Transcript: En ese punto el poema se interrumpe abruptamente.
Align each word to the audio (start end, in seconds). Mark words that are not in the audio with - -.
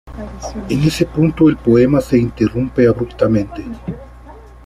En 0.71 0.79
ese 0.81 1.05
punto 1.05 1.47
el 1.47 1.57
poema 1.57 2.01
se 2.01 2.17
interrumpe 2.17 2.87
abruptamente. 2.87 3.63